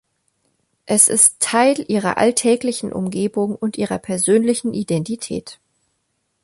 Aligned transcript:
Es 0.87 1.07
ist 1.09 1.39
Teil 1.41 1.85
ihrer 1.87 2.17
alltäglichen 2.17 2.91
Umgebung 2.91 3.53
und 3.55 3.77
ihrer 3.77 3.99
persönlichen 3.99 4.73
Identität. 4.73 5.59